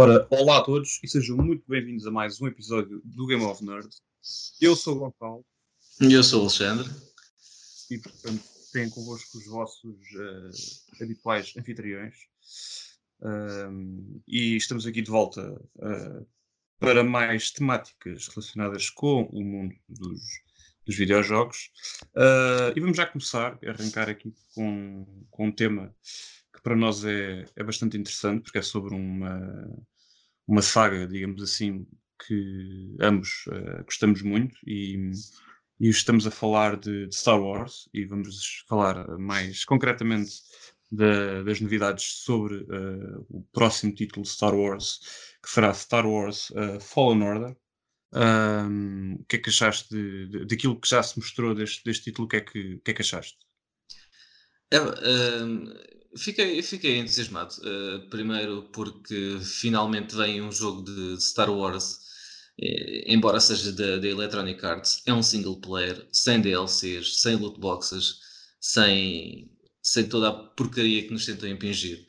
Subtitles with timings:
[0.00, 3.64] Ora, olá a todos e sejam muito bem-vindos a mais um episódio do Game of
[3.64, 3.88] Nerd.
[4.60, 5.44] Eu sou o Gonçalo.
[6.00, 6.88] E eu sou o Alexandre.
[7.90, 8.40] E, portanto,
[8.72, 12.14] têm convosco os vossos uh, habituais anfitriões.
[13.20, 16.24] Um, e estamos aqui de volta uh,
[16.78, 20.20] para mais temáticas relacionadas com o mundo dos,
[20.86, 21.72] dos videojogos.
[22.14, 25.92] Uh, e vamos já começar, arrancar aqui com, com um tema
[26.58, 29.70] que para nós é, é bastante interessante, porque é sobre uma,
[30.46, 31.86] uma saga, digamos assim,
[32.26, 35.12] que ambos uh, gostamos muito e,
[35.78, 40.32] e, estamos a falar de, de, Star Wars e vamos falar mais concretamente
[40.90, 44.98] da, das novidades sobre uh, o próximo título Star Wars,
[45.40, 47.56] que será Star Wars uh, Fallen Order.
[48.10, 52.04] Um, o que é que achaste de, de, daquilo que já se mostrou deste, deste
[52.04, 52.26] título?
[52.26, 53.36] O que é que, que, é que achaste?
[54.72, 54.78] É,
[56.16, 57.54] Fiquei, fiquei entusiasmado.
[57.58, 62.00] Uh, primeiro porque finalmente vem um jogo de Star Wars,
[62.60, 68.20] eh, embora seja da, Electronic Arts, é um single player, sem DLCs, sem loot boxes,
[68.60, 69.50] sem,
[69.82, 72.06] sem toda a porcaria que nos tentam impingir.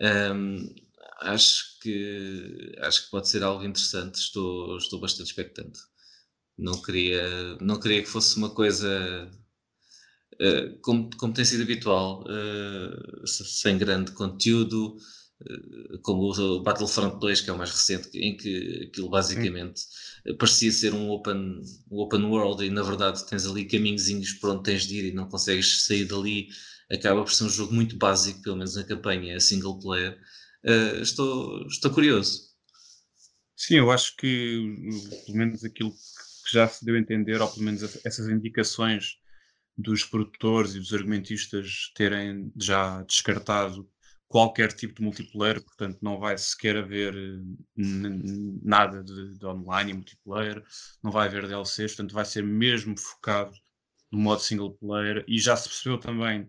[0.00, 0.74] Um,
[1.20, 4.16] acho que acho que pode ser algo interessante.
[4.16, 5.80] Estou, estou bastante expectante.
[6.58, 9.30] Não queria, não queria que fosse uma coisa
[10.40, 14.96] eh, como, como tem sido habitual, uh, sem grande conteúdo,
[15.42, 20.36] uh, como o Battlefront 2, que é o mais recente, em que aquilo basicamente Sim.
[20.38, 24.62] parecia ser um open, um open world e na verdade tens ali caminhozinhos por onde
[24.62, 26.48] tens de ir e não consegues sair dali.
[26.90, 30.18] Acaba por ser um jogo muito básico, pelo menos na campanha single player.
[31.02, 32.48] estou, estou curioso.
[33.54, 34.58] Sim, eu acho que
[35.26, 39.19] pelo menos aquilo que já se deu a entender, ou pelo menos essas indicações
[39.80, 43.88] dos produtores e dos argumentistas terem já descartado
[44.28, 47.14] qualquer tipo de multiplayer, portanto não vai sequer haver
[47.76, 50.62] nada de, de, online e multiplayer,
[51.02, 53.52] não vai haver DLCs, portanto vai ser mesmo focado
[54.10, 56.48] no modo single player e já se percebeu também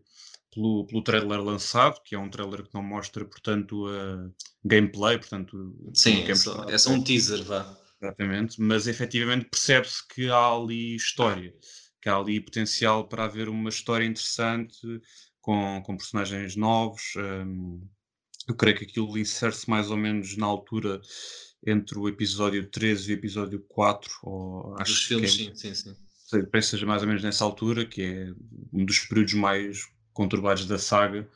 [0.54, 4.30] pelo, pelo trailer lançado, que é um trailer que não mostra, portanto, a
[4.64, 5.76] gameplay, portanto...
[5.96, 7.78] Sim, é só, é só um teaser, vá.
[8.00, 11.54] Exatamente, mas efetivamente percebe-se que há ali história
[12.02, 14.80] que há ali potencial para haver uma história interessante
[15.40, 17.14] com, com personagens novos.
[17.16, 17.82] Um,
[18.48, 21.02] eu creio que aquilo insere-se mais ou menos na altura
[21.66, 24.12] entre o episódio 13 e o episódio 4.
[24.24, 26.46] Ou, acho dos filmes, é, sim, sim, sim.
[26.52, 28.34] Que seja mais ou menos nessa altura, que é
[28.74, 31.30] um dos períodos mais conturbados da saga.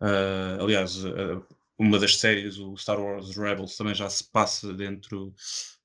[0.00, 1.44] Uh, aliás, uh,
[1.80, 5.34] uma das séries, o Star Wars Rebels, também já se passa dentro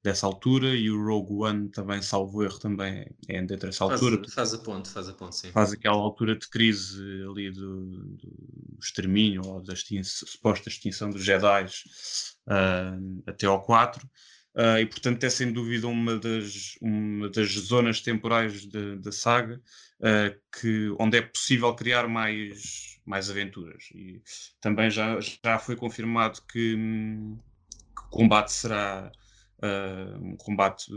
[0.03, 4.21] dessa altura e o Rogue One também, salvo erro, também é dentro dessa altura.
[4.29, 5.51] Faz, a ponte, faz a ponte, sim.
[5.51, 7.01] Faz aquela altura de crise
[7.31, 14.05] ali do, do extermínio ou da extinção, suposta extinção dos Jedi uh, até ao 4.
[14.05, 14.09] Uh,
[14.57, 19.61] ah, e portanto é sem dúvida uma das, uma das zonas temporais da saga
[19.99, 23.85] uh, que, onde é possível criar mais, mais aventuras.
[23.93, 24.21] E
[24.59, 29.11] também já, já foi confirmado que, que o combate será
[29.59, 30.91] uh, um combate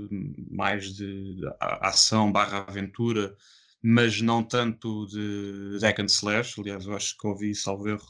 [0.51, 3.37] mais de, de ação barra aventura,
[3.83, 6.61] mas não tanto de hack and slash.
[6.61, 8.07] Aliás, eu acho que ouvi, salvo erro,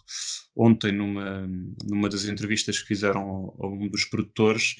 [0.57, 1.47] ontem numa,
[1.85, 4.77] numa das entrevistas que fizeram a um dos produtores,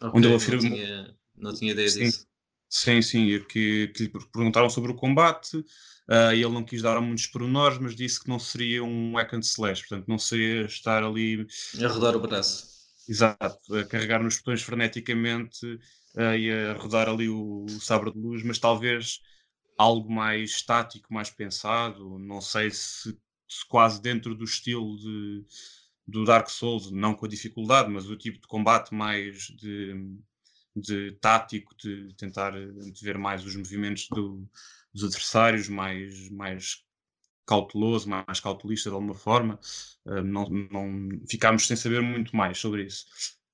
[0.00, 0.70] okay, onde ele afirmou...
[0.70, 2.26] Não tinha, não tinha ideia sim, disso.
[2.68, 5.64] Sim, sim, que, que lhe perguntaram sobre o combate,
[6.08, 9.40] uh, ele não quis dar muitos pormenores, mas disse que não seria um hack and
[9.40, 11.46] slash, portanto não seria estar ali...
[11.82, 12.74] A rodar o braço.
[13.08, 18.18] Exato, a carregar nos botões freneticamente uh, e a rodar ali o, o sabre de
[18.18, 19.20] luz, mas talvez
[19.76, 23.16] algo mais estático, mais pensado, não sei se,
[23.48, 25.44] se quase dentro do estilo de,
[26.06, 30.16] do Dark Souls, não com a dificuldade, mas o tipo de combate mais de,
[30.76, 34.48] de tático, de tentar de ver mais os movimentos do,
[34.94, 36.84] dos adversários, mais, mais
[37.44, 39.58] cauteloso, mais cautelista de alguma forma,
[40.06, 43.06] uh, não, não ficámos sem saber muito mais sobre isso.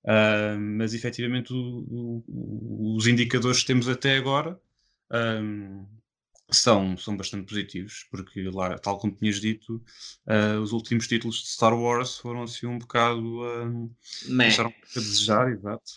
[0.05, 4.59] Uh, mas efetivamente o, o, os indicadores que temos até agora
[5.13, 5.87] um,
[6.51, 9.77] são, são bastante positivos, porque lá, tal como tinhas dito,
[10.27, 15.53] uh, os últimos títulos de Star Wars foram assim um bocado uh, deixaram a desejar,
[15.53, 15.93] exato.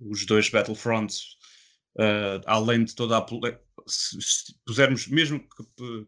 [0.00, 1.36] os dois Battlefronts,
[2.46, 3.26] além de toda a
[3.86, 5.64] se, se pusermos, mesmo que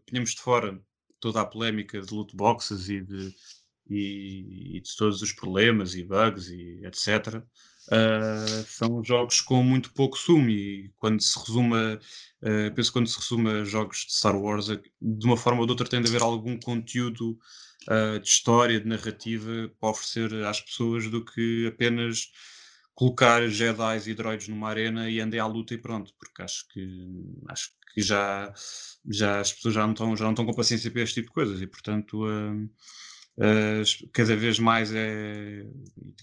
[0.07, 0.81] ponhamos de fora
[1.19, 3.35] toda a polémica de loot boxes e de,
[3.89, 7.43] e, e de todos os problemas e bugs e etc.
[7.89, 12.01] uh, são jogos com muito pouco sumo e quando se resuma,
[12.43, 15.89] uh, penso quando se resuma jogos de Star Wars, de uma forma ou de outra
[15.89, 17.39] tem de haver algum conteúdo
[17.89, 22.31] uh, de história, de narrativa para oferecer às pessoas do que apenas
[23.01, 26.87] colocar Jedi e droids numa arena e andem à luta e pronto, porque acho que
[27.49, 28.53] acho que já,
[29.09, 31.33] já as pessoas já não estão, já não estão com paciência para este tipo de
[31.33, 32.65] coisas e portanto uh,
[33.39, 35.65] uh, cada vez mais é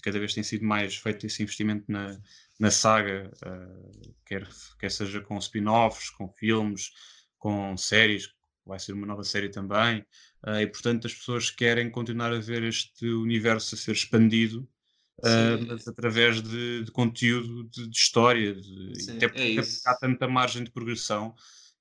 [0.04, 2.16] cada vez tem sido mais feito esse investimento na,
[2.60, 4.48] na saga, uh, quer,
[4.78, 6.92] quer seja com spin-offs, com filmes,
[7.38, 8.32] com séries,
[8.64, 10.06] vai ser uma nova série também,
[10.60, 14.68] e portanto as pessoas querem continuar a ver este universo a ser expandido
[15.18, 19.80] Uh, mas através de, de conteúdo de, de história, de, Sim, até é porque isso.
[19.84, 21.34] há tanta margem de progressão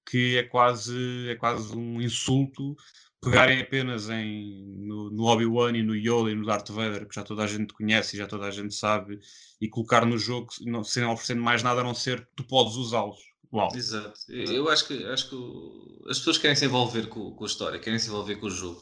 [0.10, 2.75] que é quase, é quase um insulto
[3.22, 7.24] pegarem apenas em, no, no Obi-Wan e no Yoda e no Darth Vader, que já
[7.24, 9.19] toda a gente conhece e já toda a gente sabe,
[9.60, 13.18] e colocar no jogo não, sem oferecendo mais nada a não ser tu podes usá-los.
[13.51, 13.69] Uau!
[13.75, 14.19] Exato.
[14.30, 18.00] Eu acho que, acho que as pessoas querem se envolver com, com a história, querem
[18.00, 18.81] se envolver com o jogo.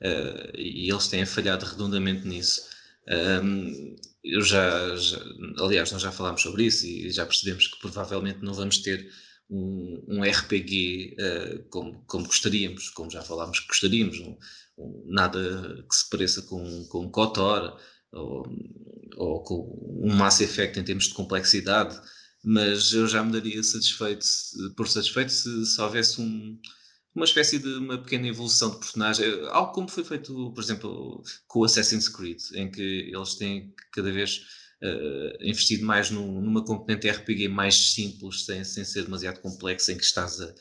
[0.00, 2.75] eh, e eles têm falhado redondamente nisso.
[3.08, 5.20] Ahm, eu já, já-
[5.58, 9.08] aliás, nós já falámos sobre isso e já percebemos que provavelmente não vamos ter
[9.48, 14.36] um, um RPG eh, como, como gostaríamos, como já falámos que gostaríamos, um-
[14.78, 17.78] um- nada que se pareça com, com um KOTOR
[18.12, 18.44] ou,
[19.16, 21.98] ou com um Mass Effect em termos de complexidade
[22.48, 24.24] mas eu já me daria satisfeito,
[24.76, 26.56] por satisfeito se, se houvesse um-
[27.16, 31.60] uma espécie de uma pequena evolução de personagem, algo como foi feito, por exemplo, com
[31.60, 32.82] o Assassin's Creed, em que
[33.14, 34.42] eles têm cada vez
[34.82, 39.96] eh, investido mais num- numa componente RPG mais simples, sem, sem ser demasiado complexa, em
[39.98, 40.54] que estás a,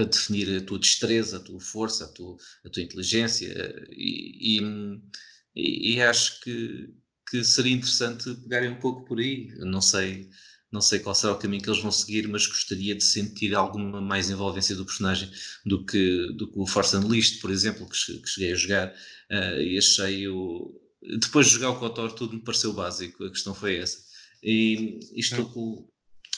[0.00, 3.48] a- definir a tua destreza, a tua força, a tua, a tua inteligência,
[3.90, 6.90] e, e- e- acho que,
[7.30, 9.48] que seria interessante pegarem um pouco por aí.
[9.58, 10.28] Não sei,
[10.70, 14.00] não sei qual será o caminho que eles vão seguir, mas gostaria de sentir alguma
[14.00, 15.30] mais envolvência do personagem
[15.64, 18.94] do que, do que o Force Unleashed, por exemplo, que, que cheguei a jogar,
[19.30, 20.78] eh, e achei o.
[21.20, 23.98] Depois de jogar o KOTOR, tudo me pareceu básico, a questão foi essa.
[24.42, 25.88] E, e estou com,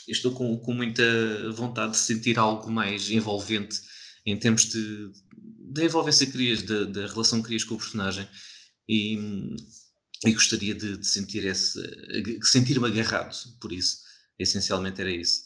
[0.06, 1.02] estou com, com muita
[1.52, 3.80] vontade de sentir algo mais envolvente
[4.24, 5.10] em termos de,
[5.70, 8.28] da envolvência que crias, da, da relação que crias com o personagem
[8.88, 9.18] e,
[10.24, 11.80] e gostaria de, de sentir esse,
[12.42, 14.09] sentir-me agarrado por isso.
[14.40, 15.44] Essencialmente era isso.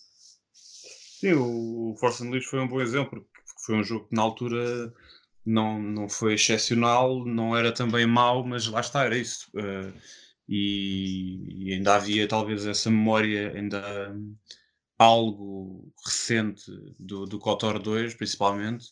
[1.20, 4.93] Sim, o Force Unleashed foi um bom exemplo, porque foi um jogo que na altura
[5.44, 9.50] não, não foi excepcional, não era também mau, mas lá está, era isso.
[9.56, 9.93] Eh,
[10.49, 14.14] e, e ainda havia talvez essa memória, ainda
[14.99, 18.87] algo recente do, do KOTOR 2, principalmente.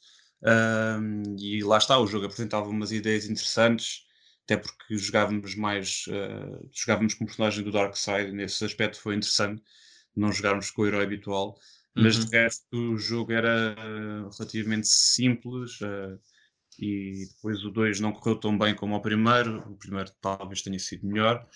[0.45, 4.05] Hum, e lá está, o jogo apresentava umas ideias interessantes,
[4.45, 9.63] até porque jogávamos mais, eh, jogávamos com o personagem do Darkseid, nesse aspecto foi interessante,
[10.17, 11.59] não jogarmos com o herói habitual
[11.95, 12.37] mas de Uhum.
[12.37, 16.19] resto o jogo era eh, relativamente simples eh,
[16.79, 20.79] e depois o 2 não correu tão bem como o primeiro, o primeiro talvez tenha
[20.79, 21.47] sido melhor,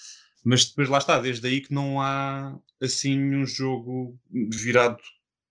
[0.45, 4.19] mas depois lá está, desde aí que não há assim um jogo
[4.53, 4.99] virado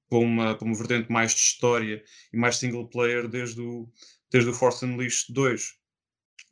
[0.09, 2.03] para uma, para uma vertente mais de história
[2.33, 3.89] e mais single player desde o,
[4.31, 5.75] desde o Force Unleashed 2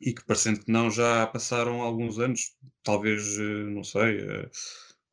[0.00, 4.18] e que parecendo que não já passaram alguns anos, talvez, eh, não sei,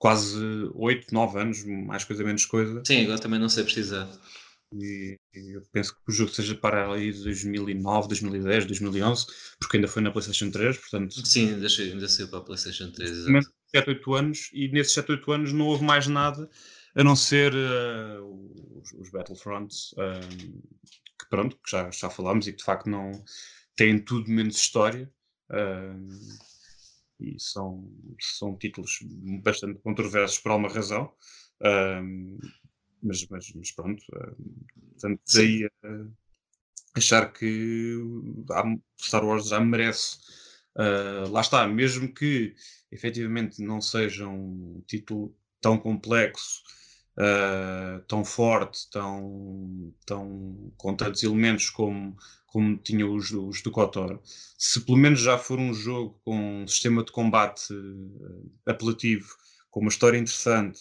[0.01, 0.38] quase
[0.75, 4.07] 8, 9 anos, mais coisa menos coisa, Sim, agora também não sei precisar.
[4.74, 9.25] e, e eu penso que o jogo seja para aí de 2009, 2010, 2011,
[9.59, 13.12] porque ainda foi na PlayStation 3, portanto, Sim, ainda, ainda saiu para a PlayStation 3,
[13.24, 13.53] pelo menos exato.
[13.75, 16.50] 7, 8 anos, e nesses 7, 8 anos não houve mais nada
[16.96, 20.60] a não ser eh, os, os Battlefronts, ehm,
[21.20, 23.12] que pronto, que já, já falámos e que de facto não
[23.75, 25.12] têm tudo menos história.
[25.51, 26.08] ehm,
[27.21, 28.99] e são, são títulos
[29.43, 31.13] bastante controversos por alguma razão,
[33.01, 34.35] mas, mas, mas pronto, ehm,
[34.91, 36.05] portanto, daí a
[36.95, 37.97] achar que
[38.99, 40.17] Star Wars já merece.
[40.75, 42.55] ah, lá está, mesmo que
[42.91, 46.61] efetivamente não seja um título tão complexo,
[47.17, 52.15] ah, tão forte, tão, tão com tantos elementos como,
[52.51, 54.20] como tinha os, do- os do KOTOR,
[54.58, 57.74] se pelo menos já for um jogo com um sistema de combate
[58.65, 59.27] ah, apelativo,
[59.70, 60.79] com uma história interessante,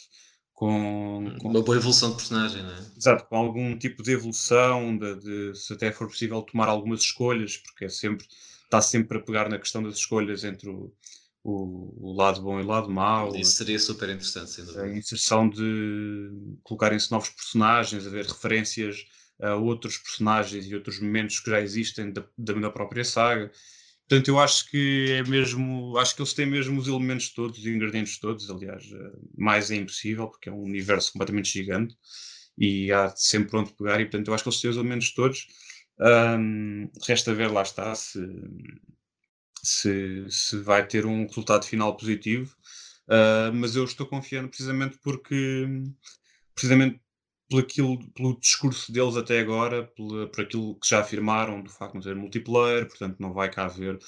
[0.53, 2.81] com, com- Uma boa evolução de personagem, não é?
[2.97, 7.57] Exato, com algum tipo de evolução, de, de- se até for possível tomar algumas escolhas,
[7.57, 8.27] porque é sempre,
[8.65, 10.93] está sempre a pegar na questão das escolhas entre o,
[11.43, 14.97] o, o lado bom e o lado mau, Isso seria super interessante, sem a dúvida.
[14.99, 16.31] inserção de
[16.63, 19.05] colocarem-se novos personagens, haver referências
[19.43, 23.51] a outros personagens e outros momentos que já existem da, da própria saga.
[24.09, 27.67] Portanto, eu acho que é mesmo, acho que eles têm mesmo os elementos todos, os
[27.67, 31.97] ingredientes todos, aliás, eh, mais é impossível, porque é um universo completamente gigante
[32.59, 35.47] e há sempre onde pegar, e portanto eu acho que eles têm os elementos todos.
[36.01, 38.19] Um, resta ver, lá está, se,
[39.63, 42.53] se, se vai ter um resultado final positivo,
[43.09, 45.67] uh, mas eu estou confiando precisamente porque,
[46.55, 47.01] precisamente
[47.51, 51.99] pelo, aquilo, pelo discurso deles até agora, por aquilo que já afirmaram do facto de
[51.99, 53.99] não ter multiplayer, portanto não vai cá haver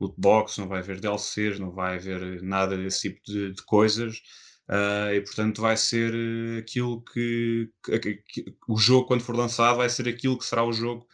[0.00, 4.22] lootbox, não vai haver DLCs, não vai haver nada desse tipo de, de coisas.
[4.68, 9.76] Uh, e portanto vai ser eh, aquilo que, que, que, o jogo quando for lançado
[9.78, 11.06] vai ser aquilo que será o jogo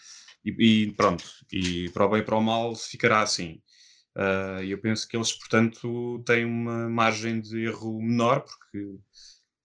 [0.44, 3.60] e, e pronto, e para o bem e para o mal ficará assim.
[4.16, 8.98] Uh, eu penso que eles, portanto, têm uma margem de erro menor, porque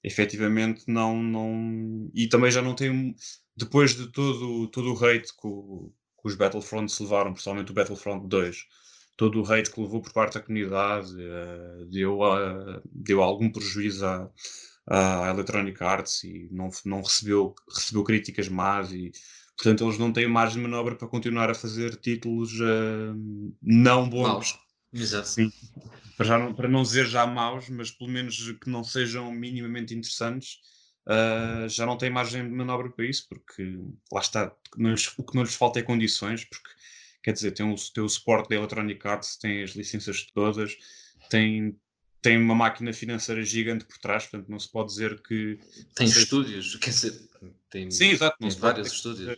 [0.04, 2.12] efetivamente não, não.
[2.14, 3.16] E também já não tem.
[3.56, 5.92] Depois de todo, todo o hate que, o,
[6.22, 8.66] que os Battlefronts levaram, principalmente o Battlefront 2,
[9.16, 14.06] todo o hate que levou por parte da comunidade, uh, deu, uh, deu algum prejuízo
[14.06, 14.30] à,
[14.88, 19.12] à Electronic Arts e não, não recebeu, recebeu críticas más e
[19.56, 24.58] portanto eles não têm margem de manobra para continuar a fazer títulos uh, não bons.
[24.94, 25.28] Exato.
[25.28, 25.52] Sim
[26.18, 30.60] para, não, para não dizer já maus, mas pelo menos que não sejam minimamente interessantes,
[31.08, 33.78] uh, já não tem margem de manobra para isso, porque
[34.12, 34.46] lá está,
[35.18, 36.70] o que não lhes falta é condições, porque
[37.24, 40.76] quer dizer, tem o, tem o suporte da Electronic Arts, tem as licenças todas,
[41.30, 41.78] tem,
[42.22, 45.58] tem uma máquina financeira gigante por trás, portanto não se pode dizer que.
[45.96, 47.30] Tem estúdios, quer dizer,
[47.70, 49.38] tem, Sim, exato, tem vários estúdios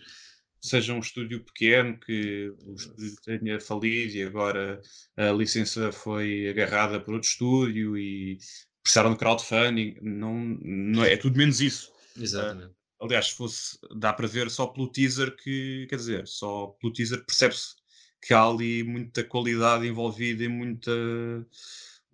[0.65, 4.81] seja um estúdio pequeno que o estúdio tenha falido e agora
[5.15, 8.37] a licença foi agarrada por outro estúdio e
[8.81, 11.91] precisaram de crowdfunding, não, não é, é tudo menos isso.
[12.15, 12.71] Exatamente.
[12.71, 16.93] Uh, aliás, se fosse, dá para ver só pelo teaser que, quer dizer, só pelo
[16.93, 17.75] teaser percebe-se
[18.21, 20.91] que há ali muita qualidade envolvida e muita,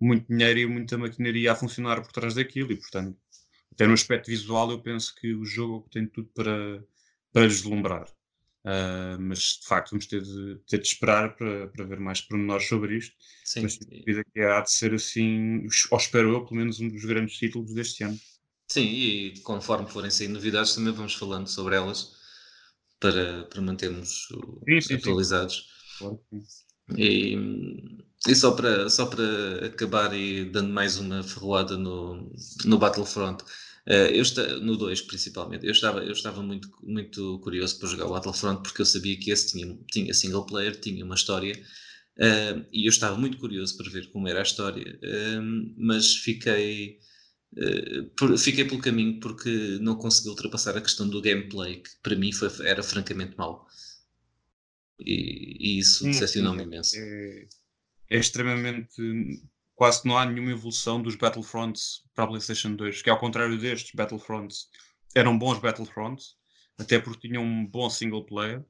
[0.00, 3.16] muito dinheiro e muita maquinaria a funcionar por trás daquilo e, portanto,
[3.72, 6.84] até no aspecto visual eu penso que o jogo tem tudo para,
[7.32, 8.06] para deslumbrar.
[8.64, 12.68] Uh, mas de facto vamos ter de, ter de esperar para, para ver mais pormenores
[12.68, 13.14] sobre isto.
[13.44, 13.62] Sim.
[13.62, 17.36] Mas vida que há de ser assim, ou espero eu, pelo menos um dos grandes
[17.36, 18.18] títulos deste ano.
[18.68, 22.12] Sim, e conforme forem saindo novidades também vamos falando sobre elas
[23.00, 24.28] para, para mantermos
[24.68, 25.62] sim, sim, sim.
[25.98, 26.20] Claro,
[26.96, 27.36] e,
[28.26, 32.32] e só, para, só para acabar e dando mais uma ferroada no,
[32.64, 33.44] no Battlefront,
[33.86, 38.12] eu está, no 2 principalmente, eu estava, eu estava muito, muito curioso para jogar o
[38.12, 41.54] Battlefront porque eu sabia que esse tinha, tinha single player, tinha uma história
[42.18, 46.98] uh, e eu estava muito curioso para ver como era a história, uh, mas fiquei,
[48.16, 52.32] por, fiquei pelo caminho porque não consegui ultrapassar a questão do gameplay, que para mim
[52.32, 53.66] foi, era francamente mau.
[55.04, 56.96] E, e isso decepcionou-me imenso.
[56.96, 57.48] É,
[58.10, 59.02] é extremamente
[59.82, 63.90] quase não há nenhuma evolução dos Battlefronts para a PlayStation 2, que ao contrário destes
[63.92, 64.68] Battlefronts,
[65.12, 66.36] eram bons Battlefronts,
[66.78, 68.64] até porque tinham um bom single player,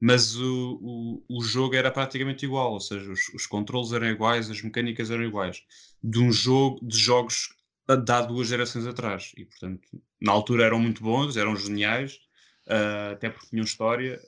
[0.00, 4.50] mas o, o, o jogo era praticamente igual, ou seja, os, os controles eram iguais,
[4.50, 5.62] as mecânicas eram iguais,
[6.02, 7.50] de um jogo, de jogos
[7.88, 9.86] de há duas gerações atrás, e portanto,
[10.20, 12.18] na altura eram muito bons, eram geniais,
[12.66, 14.20] uh, até porque tinham história,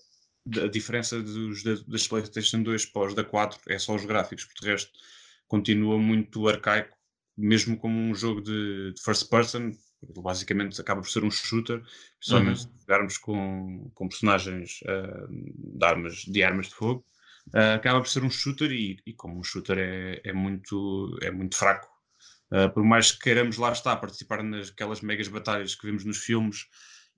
[0.62, 4.70] a diferença dos, das PlayStation 2 pós da 4 é só os gráficos, porque de
[4.70, 4.92] resto
[5.48, 6.96] continua muito arcaico,
[7.36, 9.72] mesmo como um jogo de, de first person,
[10.22, 11.82] basicamente acaba por ser um shooter,
[12.18, 12.72] principalmente uhum.
[12.72, 17.04] se jogarmos com, com personagens uh, de, armas, de armas de fogo,
[17.54, 21.30] uh, acaba por ser um shooter e, e como um shooter é, é, muito, é
[21.30, 21.88] muito fraco.
[22.50, 26.66] Uh, por mais que queiramos lá estar, participar naquelas megas batalhas que vemos nos filmes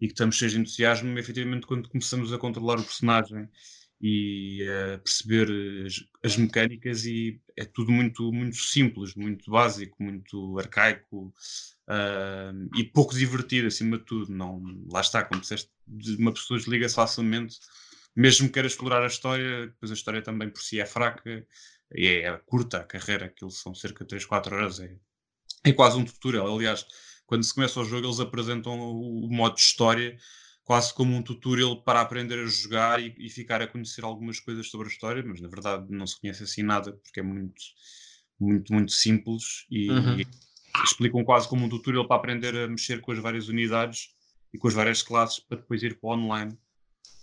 [0.01, 3.49] e que estamos cheios de entusiasmo, efetivamente quando começamos a controlar o personagem
[4.00, 10.59] e a perceber as, as, mecânicas e é tudo muito, muito simples, muito básico, muito
[10.59, 11.35] arcaico
[11.87, 14.33] uh, e pouco divertido acima de tudo.
[14.33, 15.71] Não, lá está, como disseste,
[16.19, 17.59] uma pessoa desliga-se facilmente,
[18.16, 21.47] mesmo que queira explorar a história, depois a história também por si é fraca
[21.95, 24.97] e é curta a carreira, aquilo são cerca de 3, 4 horas, é,
[25.64, 26.57] é quase um tutorial.
[26.57, 26.87] Aliás,
[27.26, 30.19] quando se começa o jogo, eles apresentam o, o modo história
[30.71, 34.71] quase como um tutorial para aprender a jogar e, e, ficar a conhecer algumas coisas
[34.71, 37.61] sobre a história, mas na verdade não se conhece assim nada porque é muito,
[38.39, 40.21] muito, muito simples e, uhum.
[40.21, 40.27] e
[40.85, 44.11] explicam quase como um tutorial para aprender a mexer com as várias unidades
[44.55, 46.57] e com as várias classes para depois ir para o online.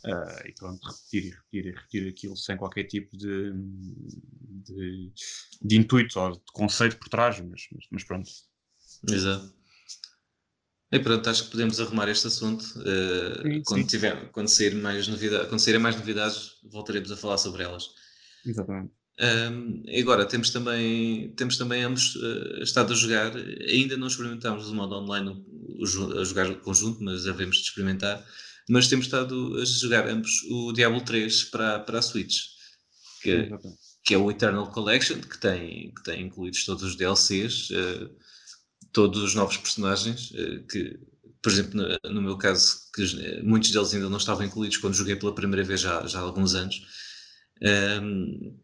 [0.04, 3.54] Uh, e pronto, repetir e repetir e repetir aquilo sem qualquer tipo de,
[4.66, 5.14] de,
[5.62, 8.30] de intuito ou de conceito por trás, mas, mas, mas pronto.
[9.10, 9.57] Exato.
[10.92, 12.64] E pronto, acho que podemos arrumar este assunto.
[12.78, 17.38] Uh, sim, quando, Tiver, quando, sair mais novidade, quando saírem mais novidades, voltaremos a falar
[17.38, 17.90] sobre elas.
[18.46, 18.92] Exatamente.
[19.20, 24.76] Um, agora temos também, temos também ambos uh, estado a jogar, ainda não experimentámos o
[24.76, 25.44] modo online
[26.20, 28.24] a jogar conjunto, mas havemos de experimentar.
[28.70, 32.44] Mas temos estado a jogar ambos o Diablo 3 para, para a Switch,
[33.22, 33.50] que,
[34.06, 38.10] que é o Eternal Collection, que tem, que tem incluídos todos os DLCs, uh,
[38.98, 41.00] todos os novos personagens, uh, que,
[41.40, 45.36] por exemplo, no, meu caso, que muitos deles ainda não estavam incluídos quando joguei pela
[45.36, 46.82] primeira vez já, já há alguns anos.
[48.02, 48.60] Um,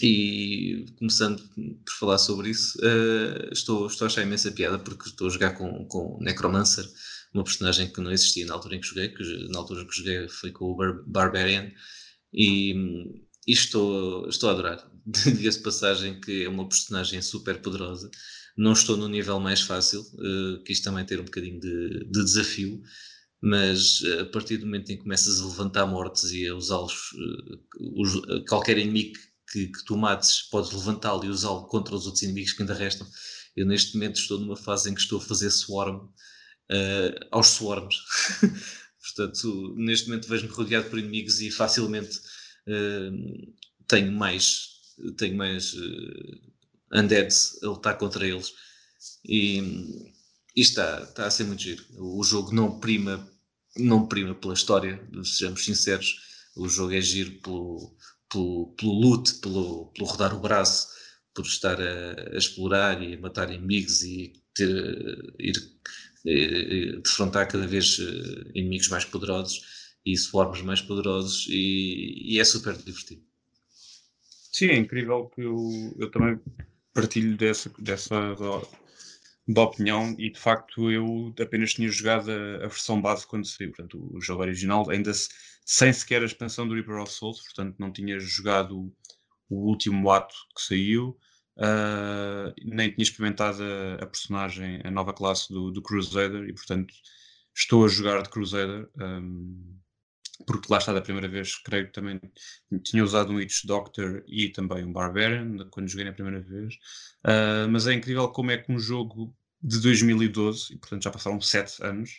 [0.00, 1.42] e começando
[1.84, 5.54] por falar sobre isso, uh, estou, estou a achar imensa piada porque estou a jogar
[5.54, 6.88] com, com Necromancer,
[7.34, 10.28] uma personagem que não existia na altura em que joguei, que na altura que joguei
[10.28, 11.68] foi com o Bar Barbarian,
[12.32, 12.72] e,
[13.44, 14.88] e estou, estou a adorar.
[15.04, 18.08] Diga-se passagem que é uma personagem super poderosa.
[18.56, 22.80] Não estou no nível mais fácil, uh, quis também ter um bocadinho de, de desafio,
[23.42, 28.44] mas a partir do momento em que começas a levantar mortes e a usá-los, uh,
[28.48, 29.18] qualquer inimigo
[29.50, 33.06] que, que tu mates, podes levantá-lo e usá-lo contra os outros inimigos que ainda restam.
[33.56, 37.96] Eu neste momento estou numa fase em que estou a fazer swarm uh, aos swarms.
[39.00, 42.18] Portanto, neste momento vejo-me rodeado por inimigos e facilmente
[42.66, 43.52] uh,
[43.86, 44.68] tenho mais,
[45.16, 46.53] tenho mais uh,
[46.94, 48.52] undeads a lutar contra eles.
[49.24, 49.60] E,
[50.56, 51.84] e está, está a ser muito giro.
[51.98, 53.28] O jogo não prima,
[53.76, 56.16] não prima pela história, sejamos sinceros.
[56.56, 57.96] O jogo é giro pelo,
[58.30, 60.88] pelo, pelo loot, pelo, pelo rodar o braço,
[61.34, 65.56] por estar a, a explorar e a matar inimigos e ter, ir,
[66.24, 69.60] ir defrontar cada vez eh, inimigos mais poderosos
[70.06, 73.22] e swarms mais poderosos e, e, é super divertido.
[74.52, 76.38] Sim, é incrível que eu, eu também
[76.94, 78.36] partilho dessa, dessa
[79.46, 83.70] da opinião e de facto eu apenas tinha jogado a, a, versão base quando saiu,
[83.70, 85.28] portanto o jogo original ainda se,
[85.66, 88.92] sem sequer a expansão do Reaper of Souls, portanto não tinha jogado
[89.50, 91.18] o último ato que saiu,
[91.58, 96.94] uh, nem tinha experimentado a, a, personagem, a nova classe do, do, Crusader e portanto
[97.54, 99.78] estou a jogar de Crusader um,
[100.46, 102.20] porque lá está da primeira vez, creio que também
[102.82, 106.74] tinha usado um Witch Doctor e também um Barbarian quando joguei na primeira vez.
[107.24, 111.40] Uh, mas é incrível como é que um jogo de 2012, e portanto já passaram
[111.40, 112.10] sete anos,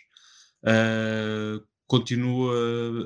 [0.64, 2.54] uh, continua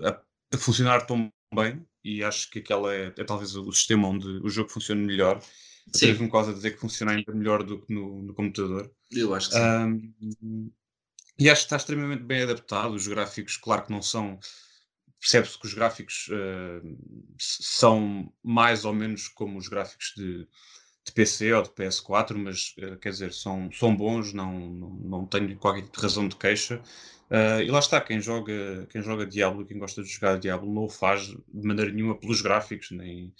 [0.08, 1.84] a, a, funcionar tão bem.
[2.02, 5.42] E acho que aquela é, é, talvez o sistema onde o jogo funciona melhor.
[5.92, 8.90] Teve-me quase a dizer que funciona ainda melhor do que no, no computador.
[9.10, 9.62] Eu acho que sim.
[9.62, 10.72] Um,
[11.38, 12.94] e acho que está extremamente bem adaptado.
[12.94, 14.38] Os gráficos, claro que não são
[15.20, 16.96] percebe-se que os gráficos uh,
[17.38, 20.48] são mais ou menos como os gráficos de,
[21.04, 25.26] de PC ou de PS4, mas uh, quer dizer, são, são bons, não, não, não
[25.26, 26.82] tenho qualquer razão de queixa.
[27.30, 30.84] Uh, e lá está, quem joga, quem joga Diablo, quem gosta de jogar Diablo, não
[30.84, 33.32] o faz de maneira nenhuma pelos gráficos, nem,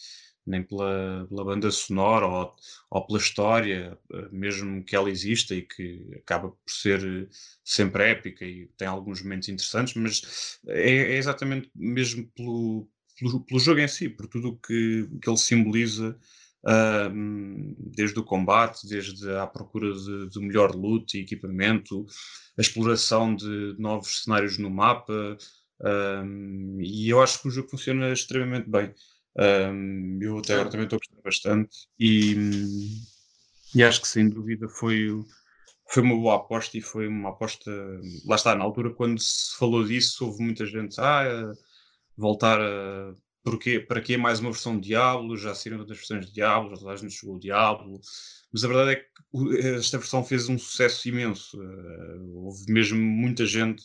[0.47, 2.55] nem pela, pela banda sonora ou,
[2.91, 7.29] ou, pela história, eh, mesmo que ela exista e que acaba por ser
[7.65, 13.61] sempre épica e tem alguns momentos interessantes, mas é, é exatamente mesmo pelo, pelo, pelo,
[13.61, 16.19] jogo em si, por tudo o que, que ele simboliza.
[16.63, 22.05] Uh, desde o combate, desde a procura de, de melhor loot e equipamento,
[22.59, 25.39] a exploração de novos cenários no mapa,
[25.81, 28.93] uh, e eu acho que o jogo funciona extremamente bem.
[29.37, 32.35] Um, eu até agora também estou a gostar bastante e,
[33.75, 35.09] e acho que sem dúvida foi,
[35.89, 37.71] foi uma boa aposta e foi uma aposta.
[38.27, 41.53] Lá está, na altura, quando se falou disso, houve muita gente ah,
[42.17, 43.15] voltar a.
[43.43, 45.35] Porquê, para que mais uma versão de Diablo?
[45.35, 47.99] Já saíram outras versões de Diablo, já toda a gente jogou o Diablo.
[48.53, 51.59] Mas a verdade é que esta versão fez um sucesso imenso.
[51.59, 53.83] Uh, houve mesmo muita gente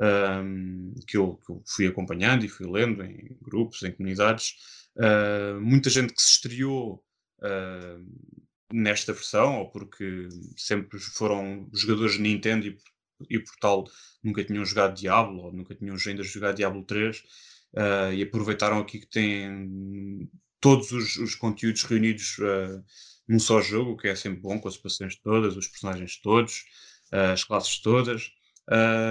[0.00, 4.54] um, que, eu, que eu fui acompanhando e fui lendo em grupos, em comunidades,
[4.98, 7.04] Uh, muita gente que se estreou
[7.38, 8.04] uh,
[8.72, 12.76] nesta versão, ou porque sempre foram jogadores de Nintendo e,
[13.30, 13.84] e, por tal
[14.22, 17.22] nunca tinham jogado Diablo, ou nunca tinham ainda jogado Diablo 3, uh,
[17.76, 20.28] ah, e aproveitaram aqui que têm
[20.60, 22.36] todos os, os conteúdos reunidos
[23.28, 26.64] num só jogo, que é sempre bom, com as expansões todas, os personagens todos,
[27.12, 28.32] as classes todas.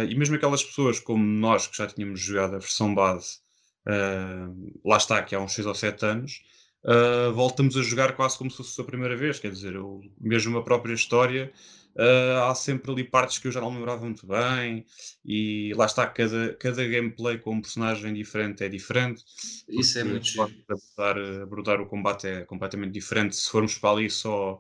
[0.09, 3.39] E mesmo aquelas pessoas como nós que já tínhamos jogado a versão base
[3.87, 6.43] uh, lá está, que há uns 6 ou 7 anos,
[6.83, 9.39] uh, voltamos a jogar quase como se fosse a primeira vez.
[9.39, 11.51] Quer dizer, eu, mesmo a própria história,
[11.95, 14.85] uh, há sempre ali partes que eu já não lembrava muito bem,
[15.23, 19.23] e lá está, cada, cada gameplay com um personagem diferente é diferente.
[19.67, 23.35] Isso é muito abordar, abordar o combate é completamente diferente.
[23.35, 24.59] Se formos para ali só.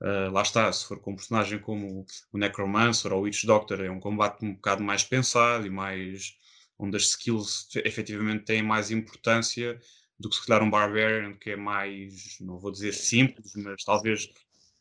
[0.00, 3.80] Uh, lá está, se for com um personagem como o Necromancer ou o Witch Doctor,
[3.80, 6.36] é um combate um bocado mais pensado e mais
[6.78, 9.78] onde as skills efetivamente têm mais importância
[10.18, 14.28] do que se calhar um Barbarian, que é mais, não vou dizer simples, mas talvez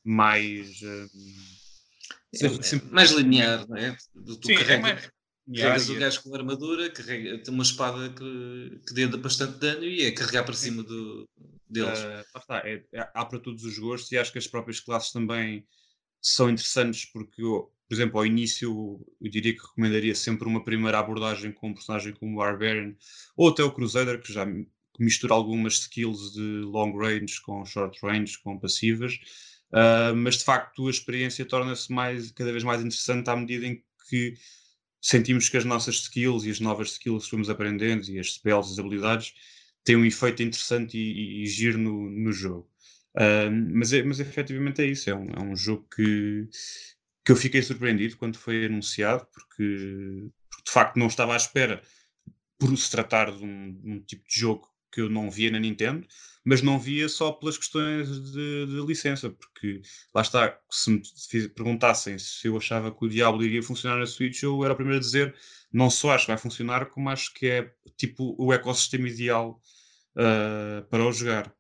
[0.04, 0.82] mais.
[0.84, 1.08] Um,
[2.36, 3.98] é, é, mais linear, não é?
[4.14, 5.10] Tu Sim, é mais,
[5.56, 10.04] carregas o gajo com armadura, carrega, tem uma espada que, que dê bastante dano e
[10.04, 11.28] é carregar para cima do,
[11.70, 12.00] deles.
[12.00, 15.12] Uh, está, é, é, há para todos os gostos e acho que as próprias classes
[15.12, 15.66] também
[16.22, 21.52] são interessantes porque, por exemplo, ao início eu diria que recomendaria sempre uma primeira abordagem
[21.52, 22.96] com um personagem como o Barbarian
[23.36, 24.46] ou até o Crusader, que já
[25.00, 29.14] mistura algumas skills de long range com short range, com passivas.
[29.72, 33.84] Uh, mas de facto a experiência torna-se mais, cada vez mais interessante à medida em
[34.10, 34.34] que
[35.02, 38.72] sentimos que as nossas skills e as novas skills que fomos aprendendo e as spells,
[38.72, 39.34] as habilidades
[39.88, 42.70] têm um efeito interessante e, e, e giro no, no jogo.
[43.74, 46.48] Mas, é, mas efetivamente é isso, é um, é um jogo que,
[47.26, 51.82] que eu fiquei surpreendido quando foi anunciado, porque, porque de facto não estava à espera
[52.60, 56.06] por se tratar de um, um, tipo de jogo que eu não via na Nintendo,
[56.44, 59.82] mas não via só pelas questões de, de licença, porque
[60.14, 61.02] lá está, se me
[61.50, 65.00] perguntassem se eu achava que o Diablo iria funcionar na Switch, eu era o primeiro
[65.00, 65.34] a dizer
[65.72, 69.62] não só acho que vai funcionar, como acho que é tipo o ecossistema ideal
[70.18, 71.54] uh, para o jogar.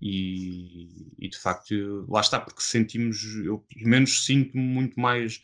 [0.00, 5.42] E, e, de facto, lá está, porque sentimos, eu pelo menos sinto-me muito mais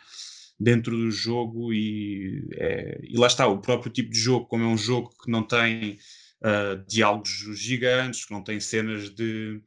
[0.58, 4.66] dentro do jogo e, é, e lá está, o próprio tipo de jogo, como é
[4.66, 5.98] um jogo que não tem
[6.40, 9.60] uh, diálogos gigantes, que não tem cenas de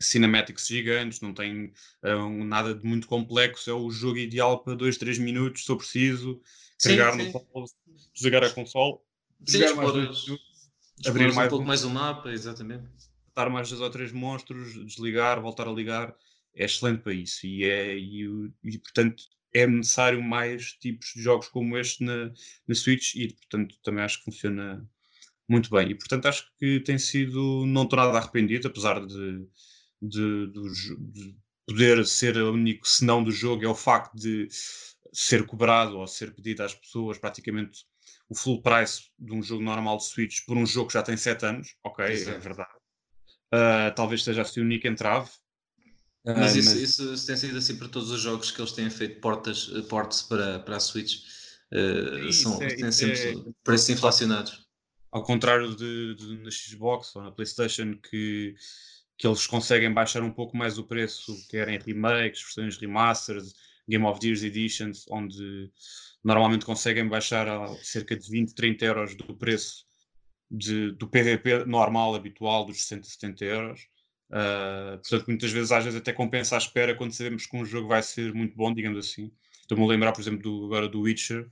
[0.00, 4.98] cinematics gigantes, não tem uh, nada de muito complexo, é o jogo ideal para 2,
[4.98, 6.40] 3 minutos, se eu preciso,
[6.82, 7.26] carregar sim, sim.
[7.26, 7.68] no console,
[8.12, 8.98] desligar a console,
[9.46, 10.26] sim, jogar mais minutos,
[11.06, 12.88] abrir mais um pouco um, mais o mapa, exatamente.
[13.28, 16.14] Matar mais dois ou três monstros, desligar, voltar a ligar,
[16.54, 18.24] é excelente para isso e, é, e,
[18.64, 19.22] e portanto
[19.54, 22.32] é necessário mais tipos de jogos como este na,
[22.66, 24.86] na Switch e portanto também acho que funciona
[25.48, 25.90] muito bem.
[25.90, 29.46] E portanto acho que tem sido, não estou nada arrependido, apesar de,
[30.02, 34.48] de, de, de poder ser o único senão do jogo, é o facto de
[35.12, 37.86] ser cobrado ou ser pedido às pessoas praticamente
[38.28, 41.16] o full price de um jogo normal de Switch por um jogo que já tem
[41.16, 42.36] 7 anos, ok, Exato.
[42.36, 42.70] é verdade.
[43.52, 45.30] Uh, talvez seja assim o único entrave.
[46.26, 46.80] Uh, mas, isso, mas...
[46.80, 50.58] Isso, tem sido assim para todos os jogos que eles têm feito portas, portes para,
[50.58, 51.22] para a Switch.
[51.72, 54.68] Uh, são, é, têm sempre é, preços inflacionados
[55.10, 58.54] ao contrário de, de, na Xbox ou na PlayStation, que,
[59.16, 63.46] que eles conseguem baixar um pouco mais o preço, querem remakes, versões remastered,
[63.88, 65.70] Game of Years Editions, onde
[66.22, 69.84] normalmente conseguem baixar a cerca de 20, 30 euros do preço
[70.50, 73.80] de, do PVP normal, habitual, dos 60, 70 euros.
[74.30, 77.88] Uh, portanto, muitas vezes, às vezes, até compensa a espera quando sabemos que um jogo
[77.88, 79.30] vai ser muito bom, digamos assim.
[79.60, 81.48] Estou-me a lembrar, por exemplo, do, agora do Witcher,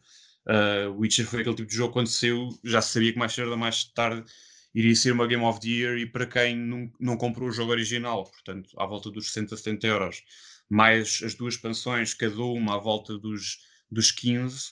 [0.46, 3.56] Uh, Witcher foi aquele tipo de jogo quando saiu, já sabia que mais cedo ou
[3.56, 4.24] mais tarde
[4.72, 7.72] iria ser uma Game of the Year e para quem não, não comprou o jogo
[7.72, 10.22] original, portanto, à volta dos 60, 70 euros,
[10.68, 13.58] mais as duas expansões, cada uma à volta dos,
[13.90, 14.70] dos 15, uh,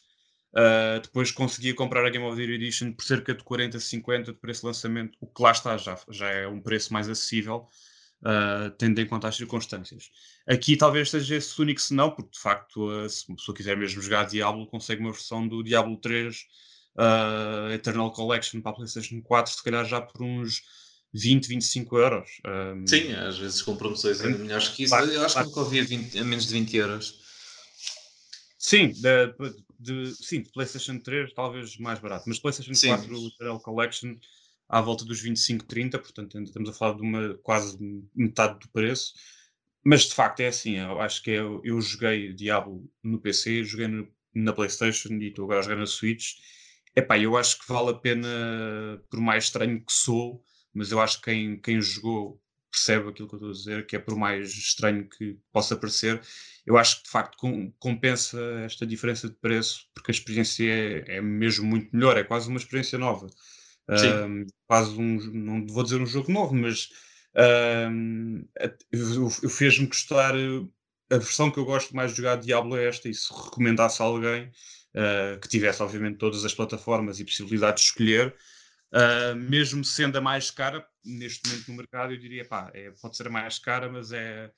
[0.56, 4.32] ah, depois conseguia comprar a Game of the Year Edition por cerca de 40, 50
[4.32, 7.68] de preço de lançamento, o que lá está, já, já é um preço mais acessível
[8.24, 10.10] uh, tendo em conta as circunstâncias.
[10.46, 14.02] Aqui talvez seja esse único senão, porque de facto, uh, se uma pessoa quiser mesmo
[14.02, 16.40] jogar Diablo, consegue uma versão do Diablo 3 uh,
[16.98, 20.62] ah, Eternal Collection para a PlayStation 4, se calhar já por uns
[21.14, 22.40] 20, 25 euros.
[22.44, 24.90] Um, Sim, às vezes com promoções ainda melhores que isso.
[24.90, 25.48] Claro, eu acho claro.
[25.48, 27.20] que nunca ouvi a, 20, a menos de 20 euros.
[28.58, 29.34] Sim, de,
[29.78, 32.88] de, sim, de PlayStation 3 talvez mais barato, mas PlayStation sim.
[32.88, 34.16] 4 Eternal Collection
[34.68, 37.78] à volta dos 25, 30, portanto ainda estamos a falar de uma quase
[38.14, 39.12] metade do preço.
[39.84, 43.86] Mas de facto é assim, eu acho que é, eu joguei Diablo no PC, joguei
[43.86, 46.36] no, na Playstation e estou agora a jogar na Switch.
[46.96, 48.28] Epá, eu acho que vale a pena,
[49.10, 50.42] por mais estranho que sou,
[50.74, 53.96] mas eu acho que quem, quem jogou percebe aquilo que eu estou a dizer, que
[53.96, 56.20] é por mais estranho que possa parecer,
[56.66, 61.16] eu acho que de facto com, compensa esta diferença de preço, porque a experiência é,
[61.16, 63.28] é mesmo muito melhor, é quase uma experiência nova.
[63.88, 66.88] Um, quase um, não vou dizer um jogo novo, mas
[67.90, 68.44] um,
[68.90, 70.34] eu, eu fez-me gostar.
[71.10, 74.02] A versão que eu gosto mais de jogar de Diablo é esta, e se recomendasse
[74.02, 74.50] a alguém
[74.94, 78.34] uh, que tivesse, obviamente, todas as plataformas e possibilidade de escolher,
[78.94, 83.16] uh, mesmo sendo a mais cara, neste momento no mercado, eu diria, pá, é, pode
[83.16, 84.50] ser a mais cara, mas é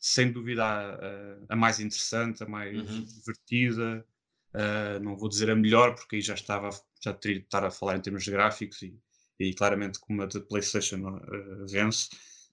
[0.00, 3.04] sem dúvida a, a, mais interessante, a mais uhum.
[3.04, 4.04] divertida.
[4.52, 6.68] Uh, não vou dizer a melhor, porque aí já estava
[7.02, 8.94] já teria de estar a falar em termos de gráficos e,
[9.40, 12.08] e claramente como a de PlayStation uh, vence,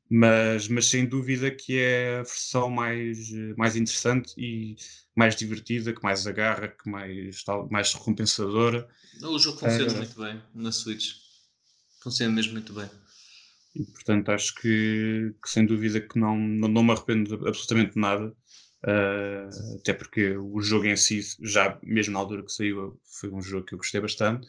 [0.09, 4.75] mas, mas sem dúvida que é a versão mais, mais interessante e
[5.15, 8.87] mais divertida, que mais agarra, que mais, mais recompensadora.
[9.21, 11.15] O jogo funciona uh, muito bem na Switch,
[12.01, 12.89] funciona mesmo muito bem.
[13.75, 17.97] E portanto acho que, que sem dúvida que não, não, não me arrependo de absolutamente
[17.97, 18.33] nada.
[18.81, 23.41] Uh, até porque o jogo em si, já mesmo na altura que saiu, foi um
[23.41, 24.47] jogo que eu gostei bastante.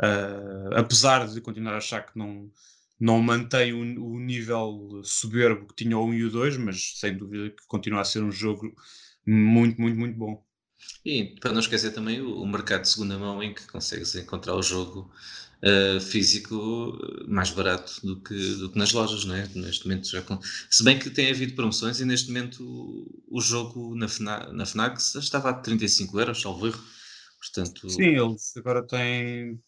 [0.00, 2.50] Uh, apesar de continuar a achar que não,
[2.98, 7.16] não mantém o, o, nível soberbo que tinha o 1 e o 2, mas sem
[7.16, 8.72] dúvida que continua a ser um jogo
[9.26, 10.44] muito, muito, muito bom.
[11.04, 14.54] E para não esquecer também o, o mercado de segunda mão em que consegues encontrar
[14.54, 15.12] o jogo
[15.64, 19.48] uh, físico mais barato do que, do que nas lojas, não é?
[19.54, 20.38] Neste momento já com...
[20.70, 24.66] Se bem que tem havido promoções e neste momento o, o jogo na FNAC, na
[24.66, 26.82] FNAC estava a 35 euros, salvo erro.
[27.38, 27.90] Portanto...
[27.90, 29.58] Sim, eles agora têm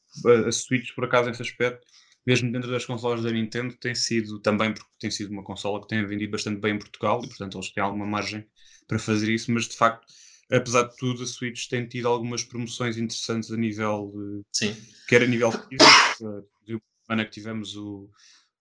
[0.46, 1.85] a Switch por acaso nesse aspecto
[2.26, 5.88] mesmo dentro das consolas da Nintendo, tem sido também porque tem sido uma consola que
[5.88, 8.46] tem vendido bastante bem em Portugal e, portanto, eles têm alguma margem
[8.88, 10.07] para fazer isso, mas de facto,
[10.50, 14.42] apesar de tudo, a Switch tem tido algumas promoções interessantes a nível de.
[14.52, 14.76] Sim.
[15.09, 18.11] Quer a nível físico, de semana que tivemos o,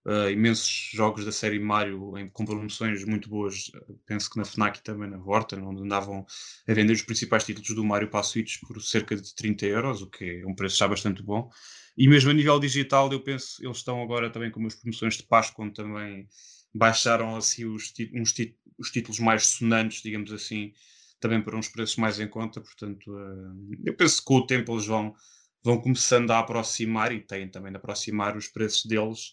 [0.06, 3.72] uh, imensos jogos da série Mario em, com promoções muito boas.
[4.06, 6.26] Penso que na Fnac e também na Horta, onde andavam
[6.67, 10.02] a vender os principais títulos do Mario para a Switch por cerca de 30 euros,
[10.02, 11.50] o que é um preço já bastante bom.
[11.98, 15.24] E mesmo a nível digital, eu penso, eles estão agora também com as promoções de
[15.24, 16.28] Páscoa, onde também
[16.74, 18.34] baixaram assim os, uns
[18.80, 20.74] os títulos mais sonantes, digamos assim,
[21.23, 22.59] também para uns preços mais em conta.
[22.59, 25.15] Portanto, uh, eu penso que com o tempo eles vão,
[25.63, 29.31] vão começando a aproximar e têm também de aproximar os preços deles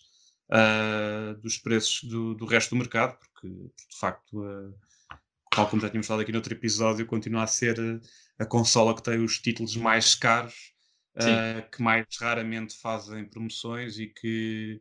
[0.50, 4.72] uh, dos preços do, do, resto do mercado, porque de facto, uh,
[5.50, 7.76] tal como já tínhamos falado aqui no outro episódio, continua a ser
[8.38, 10.72] a consola que tem os títulos mais caros
[11.16, 14.80] uh, que mais raramente fazem promoções e que,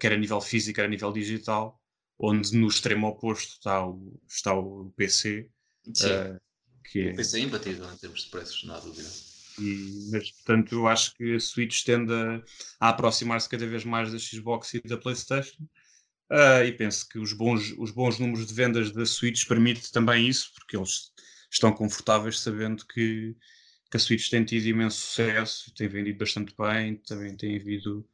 [0.00, 1.78] quer a nível físico, quer a nível digital,
[2.18, 5.50] onde no extremo oposto está o, está o PC.
[5.88, 6.40] Uh,
[6.84, 7.38] que é...
[7.40, 9.08] Imbatível em termos de preços, não há dúvida.
[9.58, 12.42] E, mas, portanto, eu acho que a Switch tende a,
[12.80, 15.62] a aproximar-se cada vez mais da Xbox e da PlayStation.
[16.30, 20.26] Uh, e penso que os bons, os bons números de vendas da Switch permitem também
[20.26, 21.12] isso, porque eles
[21.50, 23.36] estão confortáveis sabendo que
[23.92, 28.08] que a Switch tem tido imenso sucesso, tem vendido bastante bem, também tem havido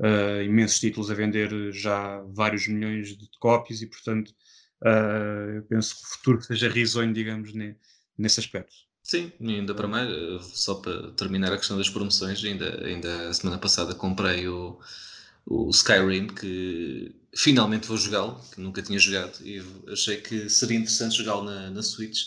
[0.00, 4.34] uh, imensos títulos a vender já vários milhões de cópias e, portanto,
[4.82, 7.76] uh, eu penso que o futuro seja risonho, digamos, ne,
[8.16, 8.74] nesse aspecto.
[9.02, 10.10] Sim, ainda para mais,
[10.52, 14.78] só para terminar a questão das promoções, ainda, ainda a semana passada comprei o,
[15.46, 21.16] o Skyrim, que finalmente vou jogá-lo, que nunca tinha jogado, e achei que seria interessante
[21.16, 22.24] jogá-lo na, na Switch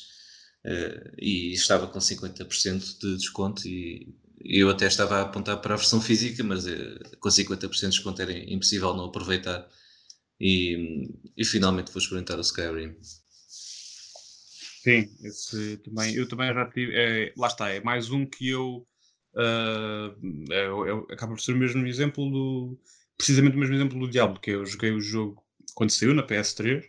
[0.66, 4.12] uh, e estava com 50% de desconto e
[4.44, 8.22] eu até estava a apontar para a versão física, mas uh, com 50% de desconto
[8.22, 9.70] era impossível não aproveitar
[10.41, 12.95] e, e finalmente vou experimentar o Skyrim.
[14.84, 18.88] Sim, esse também, eu também já tive, é, lá está, é mais um que eu,
[19.36, 22.80] uh, é, é, acaba por ser o mesmo exemplo do,
[23.15, 25.43] precisamente o mesmo exemplo do Diablo, que eu joguei o jogo
[25.75, 26.84] quando saiu na PS3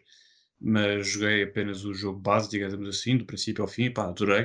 [0.64, 4.44] mas joguei apenas o jogo base, digamos assim, do princípio ao fim, pá, adorei.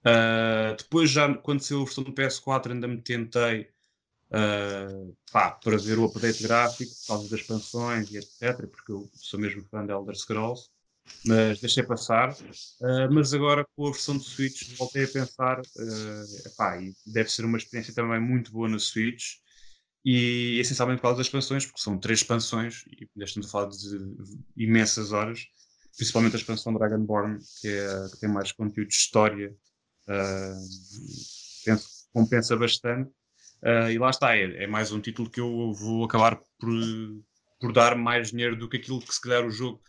[0.00, 3.68] Uh, depois, já quando saiu a versão do PS4, ainda me tentei
[4.30, 9.08] uh, pá, para ver o update gráfico, por causa das expansões e etc., porque eu
[9.14, 10.68] sou mesmo fã de Elder Scrolls,
[11.24, 12.32] mas deixei passar.
[12.32, 17.44] Uh, mas agora com a versão de Switch, voltei a pensar, uh, epá, deve ser
[17.44, 19.38] uma experiência também muito boa na Switch.
[20.02, 23.98] E essencialmente por causa das expansões, porque são três expansões, e estamos a falar de
[24.56, 25.46] imensas horas,
[25.94, 29.54] principalmente a expansão Dragonborn, que, é, que tem mais conteúdo de história,
[30.08, 30.68] uh,
[31.64, 33.10] penso que compensa bastante.
[33.62, 36.70] Uh, e lá está, é, é, mais um título que eu vou acabar por,
[37.60, 39.80] por dar mais dinheiro do que aquilo que se calhar o jogo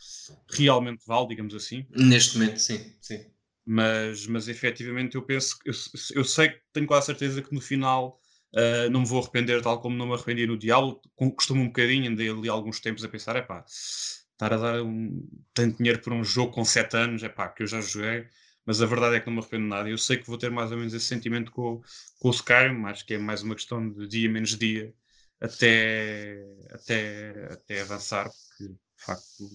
[0.52, 1.86] realmente vale, digamos assim.
[1.90, 3.26] Neste momento, sim, sim.
[3.66, 5.74] Mas, mas efetivamente eu penso, eu,
[6.16, 8.20] eu sei, tenho quase certeza que no final
[8.54, 11.00] Uh, não me vou arrepender, tal como não me arrependi no Diablo.
[11.16, 15.26] Costumo um bocadinho, andei ali alguns tempos a pensar: é pá, estar a dar um,
[15.54, 18.26] tanto dinheiro por um jogo com 7 anos, é pá, que eu já joguei.
[18.66, 19.90] Mas a verdade é que não me arrependo nada.
[19.90, 21.82] Eu sei que vou ter mais ou menos esse sentimento com,
[22.20, 24.94] com o Skyrim, acho que é mais uma questão de dia menos dia
[25.42, 29.50] até, até, até avançar, porque de facto.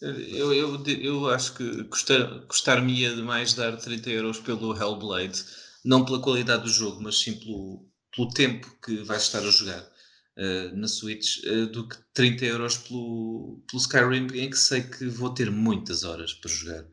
[0.00, 5.44] Eu, eu, eu acho que custar-me-ia custar demais dar 30 euros pelo Hellblade,
[5.84, 9.80] não pela qualidade do jogo, mas sim pelo, pelo tempo que vais estar a jogar
[9.80, 15.06] uh, na Switch uh, do que 30 euros pelo, pelo Skyrim, em que sei que
[15.06, 16.84] vou ter muitas horas para jogar.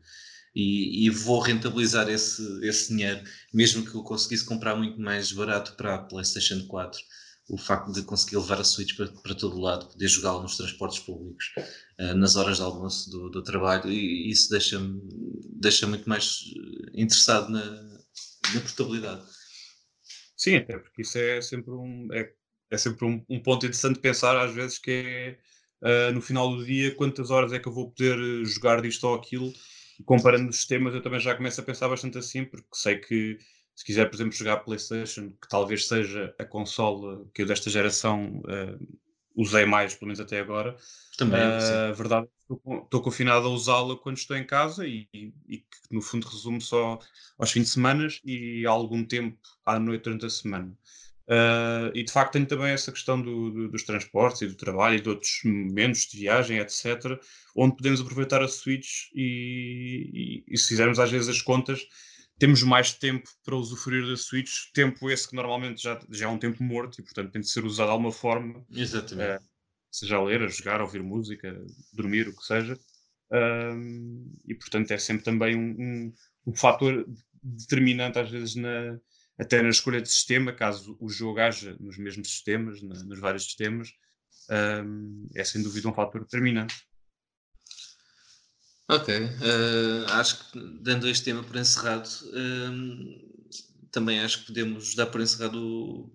[0.54, 3.22] E, e, vou rentabilizar esse, esse dinheiro,
[3.54, 7.00] mesmo que eu conseguisse comprar muito mais barato para a PlayStation 4.
[7.48, 10.98] O facto de conseguir levar a Switch para, para todo lado, poder jogá-la nos transportes
[10.98, 11.46] públicos,
[11.98, 15.00] uh, nas horas de almoço do, do trabalho, e isso deixa-me
[15.54, 16.40] deixa muito mais
[16.94, 17.64] interessado na,
[18.54, 19.22] na portabilidade.
[20.36, 22.08] Sim, até porque isso é sempre um.
[22.12, 22.32] É,
[22.70, 25.38] é sempre um, um ponto interessante pensar às vezes que é
[26.10, 29.04] uh, no final do dia quantas horas é que eu vou poder eh, jogar disto
[29.04, 29.52] ou aquilo
[30.04, 33.38] comparando os sistemas eu também já começo a pensar bastante assim porque sei que
[33.74, 38.42] se quiser por exemplo jogar Playstation que talvez seja a consola que eu desta geração
[38.44, 38.98] uh,
[39.34, 40.76] usei mais pelo menos até agora
[41.16, 45.08] também uh, a verdade é que estou confinado a usá-la quando estou em casa e,
[45.12, 46.98] e, e, que no fundo resume só
[47.38, 50.76] aos fins de semana e algum tempo à noite durante a semana
[51.28, 54.96] Uh, e de facto tenho também essa questão do, do, dos transportes e do trabalho
[54.96, 57.18] e de outros momentos de viagem, etc.,
[57.56, 61.86] onde podemos aproveitar a Switch e, e, e, se fizermos às vezes as contas,
[62.38, 66.38] temos mais tempo para usufruir da Switch, tempo esse que normalmente já, já é um
[66.38, 69.42] tempo morto e portanto tem de ser usado de alguma forma, Exatamente.
[69.42, 69.48] Uh,
[69.92, 71.56] seja a ler, a jogar, a ouvir música,
[71.92, 72.74] dormir, o que seja.
[73.30, 76.14] Uh, e portanto é sempre também um, um,
[76.48, 77.06] um fator
[77.42, 78.98] determinante às vezes na,
[79.38, 83.44] até na escolha de sistema, caso o jogo haja nos mesmos sistemas, na, nos vários
[83.44, 83.92] sistemas,
[84.84, 86.74] um, é sem dúvida um fator determinante.
[88.88, 93.32] Ok, uh, acho que dando este tema por encerrado, um,
[93.90, 96.12] também acho que podemos dar por encerrado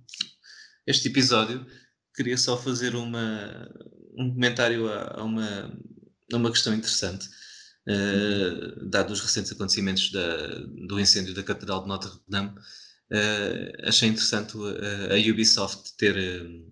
[0.86, 1.66] este episódio.
[2.14, 3.68] Queria só fazer uma,
[4.18, 5.80] um comentário a, a, uma,
[6.32, 7.28] a uma questão interessante.
[7.88, 12.54] Uh, dado os recentes acontecimentos da, do incêndio da Catedral de Notre Dame,
[13.12, 16.72] uh, achei interessante uh, a Ubisoft ter, uh,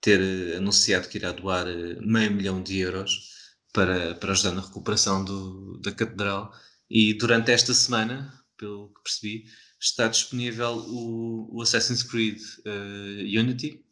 [0.00, 1.66] ter anunciado que irá doar
[2.00, 3.34] meio milhão de euros
[3.72, 6.52] para, para ajudar na recuperação do, da Catedral.
[6.88, 9.44] E durante esta semana, pelo que percebi,
[9.80, 12.40] está disponível o, o Assassin's Creed
[13.24, 13.84] Unity.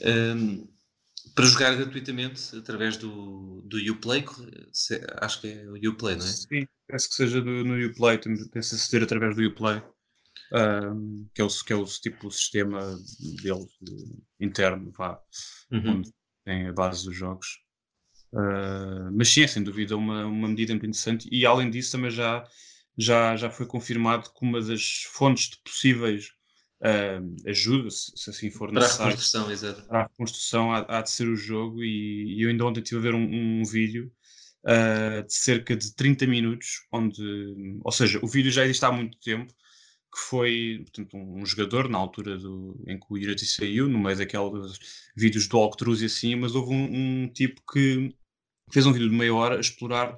[0.00, 0.68] Um, ehm,
[1.34, 4.24] para jogar gratuitamente através do, do Uplay,
[5.20, 6.28] acho que é o Uplay, não é?
[6.28, 9.82] Sim, parece que seja do, no Uplay, tem-se aceder através do Uplay
[10.52, 12.80] um, que, é o, que é o tipo o sistema
[13.42, 13.96] deles de,
[14.40, 15.20] interno, vá,
[15.70, 15.98] uhum.
[15.98, 16.12] onde
[16.44, 17.58] tem a base dos jogos.
[18.32, 22.10] Uh, mas sim, é sem dúvida uma, uma medida muito interessante e além disso também
[22.10, 22.44] já,
[22.98, 26.26] já, já foi confirmado que uma das fontes de possíveis
[26.82, 29.82] uh, ajuda, se, se, assim for para necessário, a reconstrução, exato.
[29.86, 33.00] para a reconstrução há, há, de ser o jogo e, e eu ainda ontem estive
[33.00, 34.12] a ver um, um vídeo
[34.64, 37.22] uh, de cerca de 30 minutos, onde,
[37.82, 39.52] ou seja, o vídeo já existe há muito tempo,
[40.16, 44.16] que foi portanto, um, jogador na altura do, em que o Unity saiu, no meio
[44.16, 44.78] daqueles
[45.14, 48.14] vídeos do walkthroughs e assim, mas houve um, um, tipo que
[48.72, 50.16] fez um vídeo de meia hora a explorar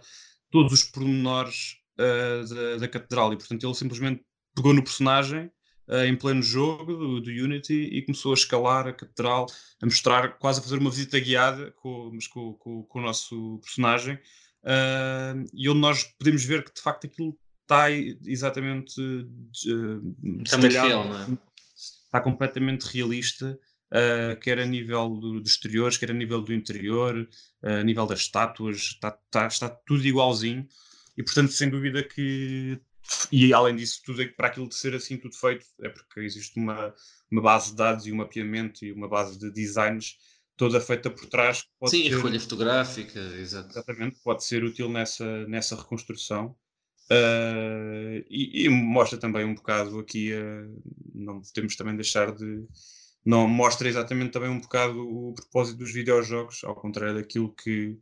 [0.52, 3.32] todos os pormenores uh, da, da, catedral.
[3.32, 4.22] E portanto ele simplesmente
[4.54, 5.50] pegou no personagem
[5.88, 9.46] uh, em pleno jogo do, do, Unity e começou a escalar a catedral,
[9.82, 13.58] a mostrar, quase a fazer uma visita guiada com, mas com, com, com o nosso
[13.64, 14.14] personagem.
[14.62, 17.36] Uh, e onde nós podemos ver que de facto aquilo
[17.68, 21.38] está exatamente uh, está muito real, não é?
[21.76, 23.58] Está completamente realista,
[23.92, 27.28] uh, quer a nível do, dos exteriores, quer a nível do interior,
[27.62, 30.66] uh, a nível das estátuas, está, está, está tudo igualzinho.
[31.16, 32.80] E portanto, sem dúvida que
[33.32, 36.58] e além disso, tudo é, para aquilo de ser assim tudo feito, é porque existe
[36.58, 36.94] uma,
[37.30, 40.16] uma base de dados e um mapeamento e uma base de designs
[40.56, 41.64] toda feita por trás.
[41.86, 43.70] Sim, ser, recolha fotográfica, exato.
[43.70, 46.54] exatamente, pode ser útil nessa, nessa reconstrução.
[47.10, 50.82] Uh, e, e, mostra também um bocado aqui, uh,
[51.14, 52.66] não podemos também deixar de.
[53.24, 57.98] Não mostra exatamente também um bocado o propósito dos videojogos, ao contrário daquilo que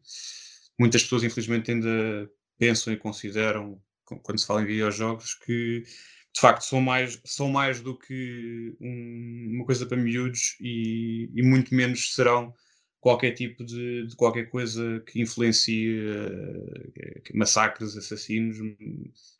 [0.79, 3.81] muitas pessoas, infelizmente, ainda pensam e consideram
[4.23, 9.51] quando se fala em videojogos, que de facto são mais, são mais do que um,
[9.55, 12.55] uma coisa para miúdos e, e muito menos serão
[13.01, 18.57] qualquer tipo de, de qualquer coisa que influencie uh, massacres, assassinos,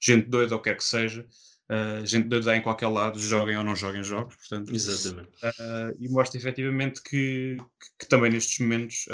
[0.01, 1.27] gente doida ou quer que seja.
[1.69, 5.31] Uh, gente doida em qualquer lado, joguem ou não joguem jogos, portanto, Exatamente.
[5.43, 9.05] Uh, e mostra efetivamente que, que, que também nestes momentos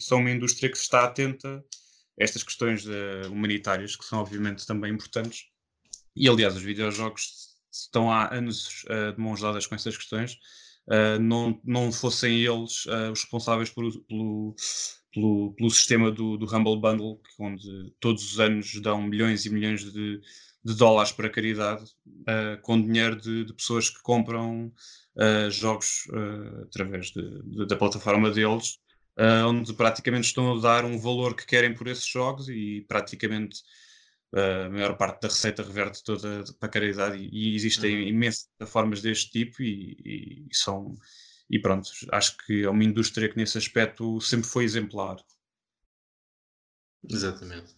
[0.00, 2.86] são uma indústria que está atenta a estas questões
[3.30, 5.46] humanitárias, que são obviamente também importantes.
[6.16, 10.38] E aliás, os videojogos estão há anos de mãos dadas com essas questões
[10.88, 13.90] uh, não, não fossem eles uh, os responsáveis pelo,
[15.12, 19.84] pelo, pelo sistema do, do Humble Bundle, onde todos os anos dão milhões e milhões
[19.92, 20.20] de,
[20.64, 24.72] de dólares para caridade, uh, com dinheiro de, de, pessoas que compram
[25.50, 26.08] jogos
[26.62, 28.78] através de, de, da plataforma deles.
[29.46, 33.60] onde praticamente estão a dar um valor que querem por esses jogos e praticamente
[34.32, 38.08] a maior parte da receita reverte toda para a caridade e, existem uhum.
[38.08, 40.96] imensas formas deste tipo e, e, e, são
[41.50, 45.16] e pronto, acho que é uma indústria que nesse aspecto sempre foi exemplar.
[47.10, 47.74] Exatamente.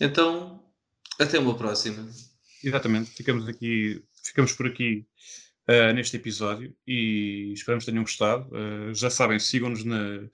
[0.00, 0.64] Então,
[1.20, 2.08] até uma próxima.
[2.62, 5.06] Exatamente, ficamos aqui, ficamos por aqui
[5.68, 8.48] uh, neste episódio e esperamos que tenham gostado.
[8.48, 10.26] Uh, já sabem, sigam-nos na,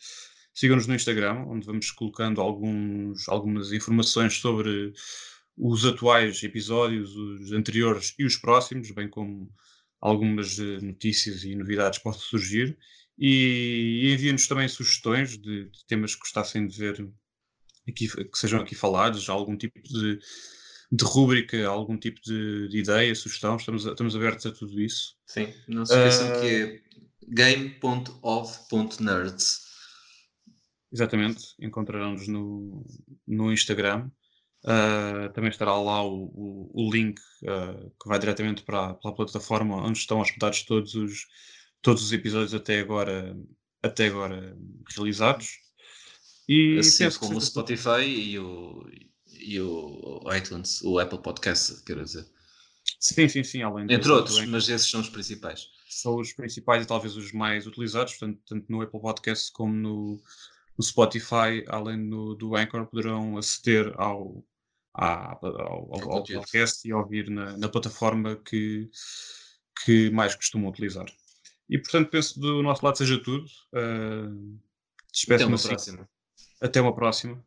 [0.60, 4.92] sigam-nos no Instagram, onde vamos colocando alguns, algumas informações sobre
[5.56, 9.50] os atuais episódios, os anteriores e os próximos, bem como
[9.98, 12.76] algumas notícias e novidades que possam surgir.
[13.18, 17.08] E, e enviem-nos também sugestões de, de, temas que gostassem de ver
[17.88, 20.18] aqui, que sejam aqui falados, algum tipo de,
[20.92, 23.56] de rúbrica, algum tipo de, de ideia, sugestão.
[23.56, 25.16] Estamos, estamos abertos a tudo isso.
[25.24, 26.82] Sim, não se esqueçam uh, que é
[27.28, 29.69] game.of.nerds.
[30.92, 32.84] Exatamente, encontrarão-nos no,
[33.26, 34.10] no Instagram.
[34.62, 39.14] Uh, também estará lá o, o, o link uh, que vai diretamente para, para, a
[39.14, 41.26] plataforma onde estão hospedados todos os,
[41.80, 43.34] todos os episódios até agora,
[43.82, 44.54] até agora
[44.94, 45.48] realizados.
[46.48, 48.84] E assim como o Spotify e o,
[49.26, 52.26] e o iTunes, o Apple Podcast, quero dizer.
[52.98, 55.68] Sim, sim, sim, além Entre outros, mas esses são os principais.
[55.88, 60.20] São os principais e talvez os mais utilizados, portanto, tanto no Apple Podcast como no,
[60.80, 64.42] no Spotify, além do, do Anchor, poderão aceder ao,
[64.94, 68.88] ao, ao, ao podcast e ouvir na, na, plataforma que,
[69.84, 71.04] que mais costumam utilizar.
[71.68, 73.44] E portanto penso do nosso lado seja tudo.
[73.74, 74.58] Uh,
[75.30, 75.68] Até uma assim.
[75.68, 76.08] próxima.
[76.62, 77.44] Até uma próxima.